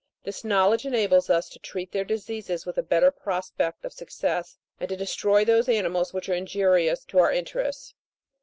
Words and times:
This 0.23 0.43
knowledge 0.43 0.83
enables 0.83 1.29
us 1.29 1.47
to 1.49 1.59
treat 1.59 1.91
their 1.91 2.03
diseases 2.03 2.65
with 2.65 2.75
a 2.79 2.81
better 2.81 3.11
prospect 3.11 3.85
of 3.85 3.93
success, 3.93 4.57
and 4.79 4.89
to 4.89 4.95
destroy 4.97 5.45
those 5.45 5.69
animals 5.69 6.11
which 6.11 6.27
are 6.27 6.33
injurious 6.33 7.05
to 7.05 7.19
our 7.19 7.31
interests. 7.31 7.93